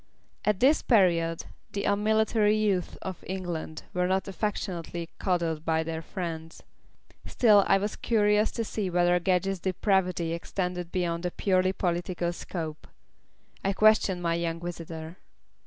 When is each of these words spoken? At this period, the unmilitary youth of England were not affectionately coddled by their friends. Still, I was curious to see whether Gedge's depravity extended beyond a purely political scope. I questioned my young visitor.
At 0.45 0.59
this 0.61 0.81
period, 0.81 1.45
the 1.73 1.83
unmilitary 1.83 2.57
youth 2.57 2.97
of 3.03 3.23
England 3.27 3.83
were 3.93 4.07
not 4.07 4.27
affectionately 4.27 5.09
coddled 5.19 5.63
by 5.63 5.83
their 5.83 6.01
friends. 6.01 6.63
Still, 7.27 7.63
I 7.67 7.77
was 7.77 7.95
curious 7.97 8.49
to 8.53 8.63
see 8.63 8.89
whether 8.89 9.19
Gedge's 9.19 9.59
depravity 9.59 10.33
extended 10.33 10.91
beyond 10.91 11.27
a 11.27 11.29
purely 11.29 11.71
political 11.71 12.33
scope. 12.33 12.87
I 13.63 13.73
questioned 13.73 14.23
my 14.23 14.33
young 14.33 14.59
visitor. 14.59 15.17